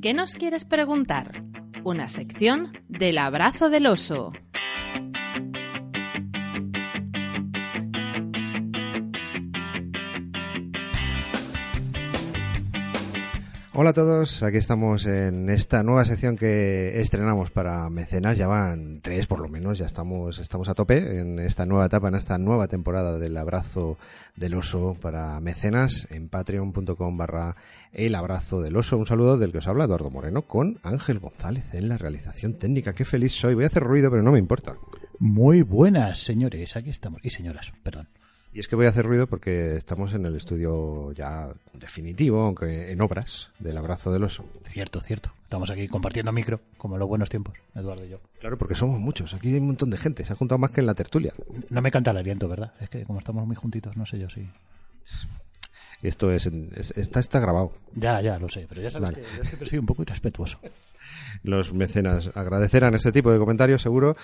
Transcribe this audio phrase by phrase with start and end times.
[0.00, 1.42] ¿Qué nos quieres preguntar?
[1.84, 4.32] Una sección del abrazo del oso.
[13.72, 19.00] Hola a todos, aquí estamos en esta nueva sección que estrenamos para mecenas, ya van
[19.00, 22.36] tres por lo menos, ya estamos, estamos a tope en esta nueva etapa, en esta
[22.36, 23.96] nueva temporada del abrazo
[24.34, 27.54] del oso para mecenas en patreon.com barra
[27.92, 28.98] el abrazo del oso.
[28.98, 32.92] Un saludo del que os habla Eduardo Moreno con Ángel González en la realización técnica.
[32.92, 34.74] Qué feliz soy, voy a hacer ruido pero no me importa.
[35.20, 37.20] Muy buenas, señores, aquí estamos.
[37.22, 38.08] Y señoras, perdón.
[38.52, 42.90] Y es que voy a hacer ruido porque estamos en el estudio ya definitivo, aunque
[42.90, 44.44] en obras, del abrazo del oso.
[44.64, 45.30] Cierto, cierto.
[45.44, 48.18] Estamos aquí compartiendo micro, como en los buenos tiempos, Eduardo y yo.
[48.40, 50.80] Claro, porque somos muchos, aquí hay un montón de gente, se ha juntado más que
[50.80, 51.32] en la tertulia.
[51.68, 52.72] No me canta el aliento, ¿verdad?
[52.80, 54.48] Es que como estamos muy juntitos, no sé yo si...
[56.02, 57.72] Y esto es, es- está, está grabado.
[57.94, 59.22] Ya, ya, lo sé, pero ya sabes Vale.
[59.26, 60.58] que yo siempre soy un poco irrespetuoso.
[61.42, 64.16] Los mecenas agradecerán este tipo de comentarios, seguro.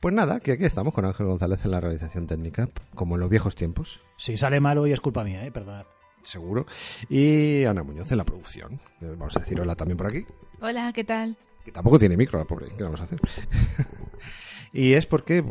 [0.00, 3.30] Pues nada, que aquí estamos con Ángel González en la realización técnica, como en los
[3.30, 5.50] viejos tiempos, Si sale mal hoy es culpa mía, ¿eh?
[5.52, 5.86] Perdonad.
[6.22, 6.66] seguro.
[7.08, 8.74] Y Ana Muñoz en la producción.
[9.00, 10.24] Eh, Vamos a decir hola también por aquí.
[10.60, 11.36] Hola, ¿qué tal?
[11.64, 13.18] que tampoco tiene micro, la pobre, ¿qué vamos a hacer?
[14.76, 15.42] y es porque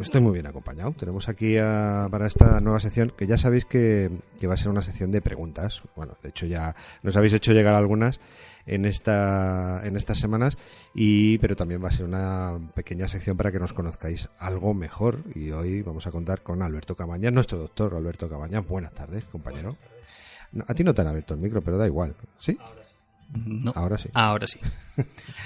[0.00, 0.92] estoy muy bien acompañado.
[0.92, 4.68] Tenemos aquí a- para esta nueva sección, que ya sabéis que, que va a ser
[4.68, 5.82] una sección de preguntas.
[5.96, 8.20] Bueno, de hecho ya nos habéis hecho llegar algunas
[8.66, 10.58] en esta en estas semanas
[10.92, 15.20] y pero también va a ser una pequeña sección para que nos conozcáis algo mejor
[15.34, 18.66] y hoy vamos a contar con Alberto Cabañas, nuestro doctor Alberto Cabañas.
[18.66, 19.76] Buenas tardes, compañero.
[20.66, 22.14] A ti no te han abierto el micro, pero da igual.
[22.38, 22.58] ¿Sí?
[23.34, 23.72] No.
[23.74, 24.08] Ahora sí.
[24.14, 24.60] Ahora sí.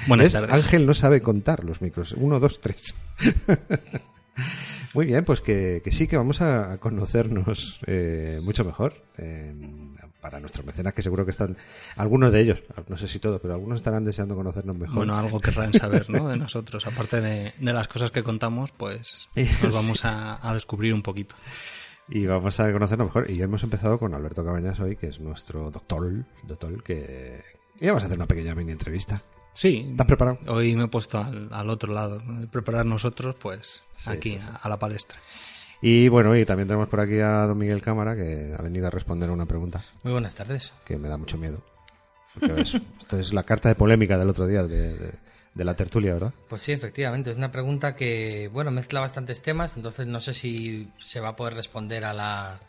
[0.07, 0.33] Buenas ¿Ves?
[0.33, 0.51] tardes.
[0.51, 2.13] Ángel no sabe contar los micros.
[2.13, 2.95] Uno, dos, tres.
[4.95, 9.55] Muy bien, pues que, que sí que vamos a conocernos eh, mucho mejor eh,
[10.21, 11.57] para nuestros mecenas, que seguro que están,
[11.97, 14.97] algunos de ellos, no sé si todos, pero algunos estarán deseando conocernos mejor.
[14.97, 16.29] Bueno, algo querrán saber, ¿no?
[16.29, 16.87] De nosotros.
[16.87, 19.29] Aparte de, de las cosas que contamos, pues
[19.63, 21.37] nos vamos a, a descubrir un poquito.
[22.09, 23.31] Y vamos a conocernos mejor.
[23.31, 27.43] Y hemos empezado con Alberto Cabañas hoy, que es nuestro doctor, doctor que...
[27.81, 29.23] Y vamos a hacer una pequeña mini entrevista.
[29.55, 29.89] Sí.
[29.91, 30.39] ¿Estás preparado?
[30.49, 32.23] Hoy me he puesto al, al otro lado.
[32.51, 34.49] preparar nosotros, pues Sí, aquí, sí, sí.
[34.53, 35.19] A, a la palestra.
[35.83, 38.91] Y bueno, y también tenemos por aquí a don Miguel Cámara, que ha venido a
[38.91, 39.83] responder una pregunta.
[40.03, 40.73] Muy buenas tardes.
[40.85, 41.63] que me da mucho miedo.
[42.35, 45.15] Porque ves, esto es la carta de polémica del otro día de, de-
[45.53, 46.33] de la tertulia, ¿verdad?
[46.49, 50.89] Pues sí, efectivamente, es una pregunta que, bueno, mezcla bastantes temas, entonces no sé si
[50.99, 52.61] se va a poder responder a la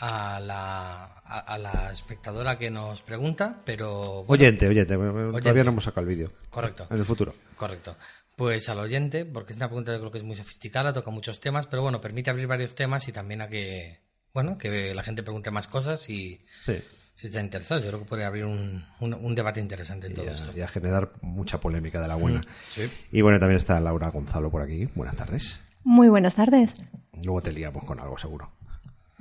[0.00, 4.24] a la, a, a la espectadora que nos pregunta, pero...
[4.24, 6.32] bueno, Oyente, oyente, todavía no hemos sacado el vídeo.
[6.50, 6.86] Correcto.
[6.90, 7.34] En el futuro.
[7.56, 7.96] Correcto.
[8.36, 11.38] Pues al oyente, porque es una pregunta que creo que es muy sofisticada, toca muchos
[11.40, 14.00] temas, pero bueno, permite abrir varios temas y también a que,
[14.32, 16.82] bueno, que la gente pregunte más cosas y Sí.
[17.14, 17.80] si está interesado.
[17.82, 20.50] Yo creo que puede abrir un, un, un debate interesante en Y todo a, esto.
[20.56, 22.40] y a generar mucha polémica de la buena.
[22.70, 22.90] Sí.
[23.12, 24.88] Y bueno, también está Laura Gonzalo por aquí.
[24.94, 25.60] Buenas tardes.
[25.84, 26.74] Muy buenas tardes.
[27.22, 28.50] Luego te liamos con algo seguro.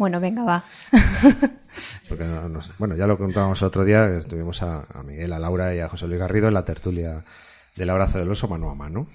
[0.01, 0.65] Bueno, venga, va.
[2.09, 5.37] Porque no- nos- bueno, ya lo contábamos el otro día, estuvimos a, a Miguel, a
[5.37, 7.23] Laura y a José Luis Garrido en la tertulia
[7.75, 9.05] del abrazo del oso mano a mano,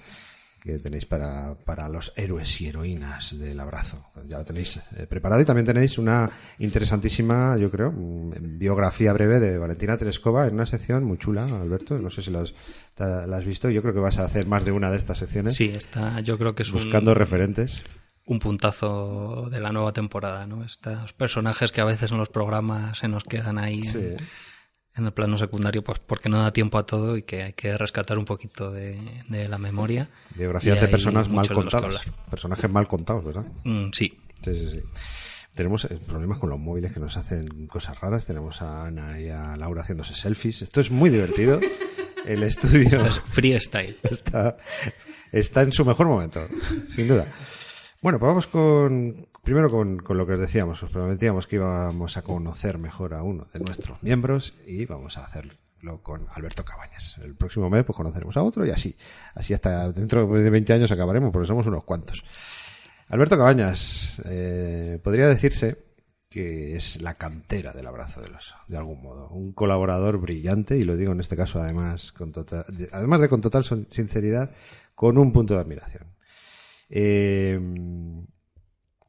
[0.63, 4.01] que tenéis para, para los héroes y heroínas del abrazo.
[4.29, 9.41] Ya lo tenéis eh, preparado y también tenéis una interesantísima, yo creo, mm, biografía breve
[9.41, 11.97] de Valentina Tereskova en una sección muy chula, Alberto.
[11.99, 12.53] No sé si la has,
[12.97, 13.69] la has visto.
[13.69, 15.53] Yo creo que vas a hacer más de una de estas secciones.
[15.55, 17.83] Sí, está, yo creo que es un- Buscando referentes.
[18.27, 20.63] Un puntazo de la nueva temporada, ¿no?
[20.63, 23.99] Estos personajes que a veces en los programas se nos quedan ahí en, Sí.
[24.95, 27.75] en el plano secundario, pues porque no da tiempo a todo y que hay que
[27.77, 28.97] rescatar un poquito de,
[29.29, 30.09] de la memoria.
[30.35, 32.01] Biografías de personas mal contadas.
[32.29, 33.45] Personajes mal contados, ¿verdad?
[33.63, 34.79] Mm, sí, Sí, sí, sí.
[35.55, 38.25] Tenemos eh, problemas con los móviles que nos hacen cosas raras.
[38.25, 40.61] Tenemos a Ana y a Laura haciéndose selfies.
[40.61, 41.59] Esto es muy divertido.
[42.27, 43.97] El estudio es freestyle.
[44.03, 44.57] está,
[45.31, 46.45] está en su mejor momento,
[46.87, 47.25] sin duda.
[48.01, 50.81] Bueno, pues vamos con primero con, con lo que os decíamos.
[50.83, 55.23] Os prometíamos que íbamos a conocer mejor a uno de nuestros miembros y vamos a
[55.25, 55.53] hacerlo
[56.03, 57.17] con Alberto Cabañas.
[57.23, 58.95] El próximo mes pues conoceremos a otro y así.
[59.35, 62.23] Así hasta dentro de 20 años acabaremos porque somos unos cuantos.
[63.09, 65.77] Alberto Cabañas, eh, podría decirse
[66.29, 69.29] que es la cantera del abrazo del oso, de algún modo.
[69.29, 73.29] Un colaborador brillante, y lo digo en este caso además, con total, de- además de
[73.29, 74.51] con total sinceridad,
[74.93, 76.03] con un punto de admiración.
[76.89, 77.59] Eh,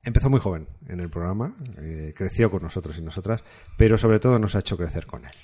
[0.02, 3.44] empezó muy joven en el programa, eh, creció con nosotros y nosotras,
[3.76, 5.34] pero sobre todo nos ha hecho crecer con él.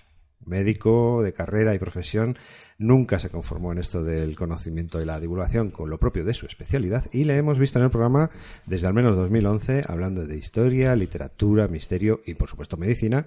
[0.46, 2.36] Médico de carrera y profesión,
[2.76, 6.44] nunca se conformó en esto del conocimiento y la divulgación con lo propio de su
[6.46, 8.30] especialidad y le hemos visto en el programa
[8.66, 13.26] desde al menos 2011 hablando de historia, literatura, misterio y por supuesto medicina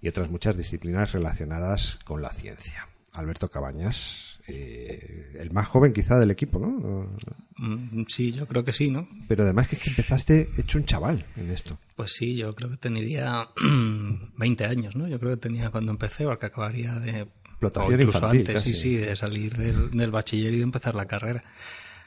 [0.00, 2.88] y otras muchas disciplinas relacionadas con la ciencia.
[3.16, 7.08] Alberto Cabañas, eh, el más joven quizá del equipo, ¿no?
[7.56, 9.08] Mm, Sí, yo creo que sí, ¿no?
[9.28, 11.78] Pero además que, es que empezaste hecho un chaval en esto.
[11.96, 13.48] Pues sí, yo creo que tendría
[14.36, 15.08] 20 años, ¿no?
[15.08, 17.28] Yo creo que tenía cuando empecé, porque acabaría de...
[17.46, 18.74] Explotación infantil, antes, casi.
[18.74, 21.42] sí, sí, de salir del, del bachiller y de empezar la carrera.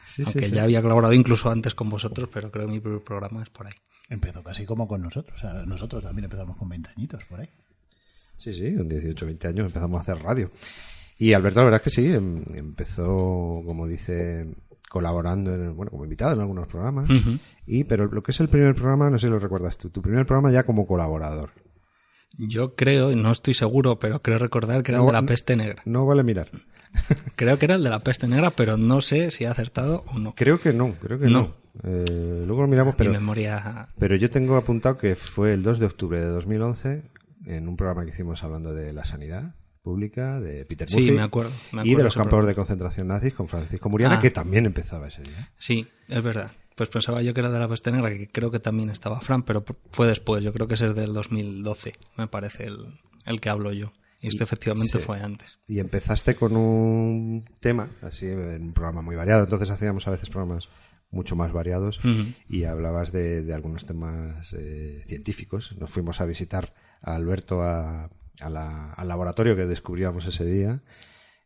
[0.06, 0.52] Sí, sí, Aunque sí.
[0.52, 3.66] ya había colaborado incluso antes con vosotros, pero creo que mi primer programa es por
[3.66, 3.74] ahí.
[4.10, 5.38] Empezó casi como con nosotros.
[5.38, 7.50] O sea, nosotros también empezamos con 20 añitos por ahí.
[8.38, 10.52] Sí, sí, con 18, 20 años empezamos a hacer radio.
[11.20, 14.48] Y Alberto, la verdad es que sí, em- empezó, como dice,
[14.90, 17.08] colaborando, en, bueno, como invitado en algunos programas.
[17.68, 20.02] Y, pero lo que es el primer programa, no sé si lo recuerdas tú, tu
[20.02, 21.52] primer programa ya como colaborador.
[22.38, 25.56] Yo creo, no estoy seguro, pero creo recordar que era No, el de la peste
[25.56, 25.82] negra.
[25.86, 26.50] No vale mirar.
[27.36, 30.18] Creo que era el de la peste negra, pero no sé si he acertado o
[30.20, 30.34] no.
[30.36, 31.32] Creo que no, creo que no.
[31.42, 31.56] No.
[31.84, 33.88] Eh, luego lo miramos, Mi pero, memoria...
[34.00, 37.04] pero yo tengo apuntado que fue el 2 de octubre de 2011,
[37.46, 41.22] en un programa que hicimos hablando de la sanidad pública, de Peter Sí, Murphy, me
[41.22, 44.22] acuerdo, me y de los ese campos de concentración nazis con Francisco Muriana, Ah.
[44.22, 45.52] que también empezaba ese día.
[45.58, 46.52] Sí, es verdad.
[46.76, 49.44] Pues pensaba yo que era de la peste negra, que creo que también estaba Fran,
[49.44, 50.42] pero fue después.
[50.44, 53.92] Yo creo que es el del 2012, me parece, el, el que hablo yo.
[54.22, 55.04] Y esto efectivamente sí.
[55.06, 55.60] fue antes.
[55.68, 59.44] Y empezaste con un tema, así, en un programa muy variado.
[59.44, 60.70] Entonces hacíamos a veces programas
[61.12, 62.00] mucho más variados
[62.48, 65.76] y hablabas de, de algunos temas eh, científicos.
[65.80, 68.10] Nos fuimos a visitar a Alberto a-
[68.42, 70.82] a la- al laboratorio que descubríamos ese día.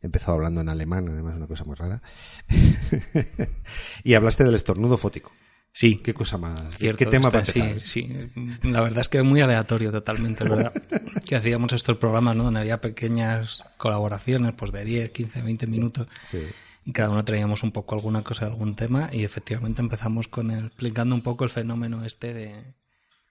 [0.01, 2.01] Empezó hablando en alemán, además, una cosa muy rara.
[4.03, 5.31] y hablaste del estornudo fótico.
[5.75, 6.77] Sí, ¿Qué cosa más?
[6.77, 8.29] Cierto, ¿Qué tema para sí, sí.
[8.61, 10.71] La verdad es que es muy aleatorio totalmente, verdad.
[11.27, 12.43] que hacíamos estos programas, ¿no?
[12.43, 16.07] Donde había pequeñas colaboraciones, pues de 10, 15, 20 minutos.
[16.25, 16.43] Sí.
[16.85, 19.09] Y cada uno traíamos un poco alguna cosa, algún tema.
[19.11, 22.75] Y efectivamente empezamos con el, explicando un poco el fenómeno este de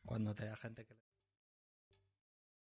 [0.05, 0.97] cuando te da gente que...